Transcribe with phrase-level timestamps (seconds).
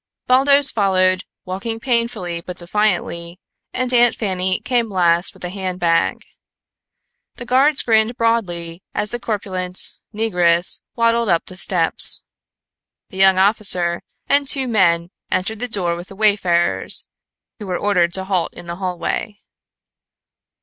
[0.25, 3.39] Baldos followed, walking painfully but defiantly,
[3.71, 6.23] and Aunt Fanny came last with the handbag.
[7.35, 9.79] The guards grinned broadly as the corpulent
[10.11, 12.23] negress waddled up the steps.
[13.09, 17.07] The young officer and two men entered the door with the wayfarers,
[17.59, 19.39] who were ordered to halt in the hallway.